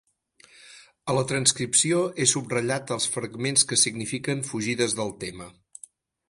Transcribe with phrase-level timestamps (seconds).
[1.11, 5.51] A la transcripció he subratllat els fragments que signifiquen fugides del tema.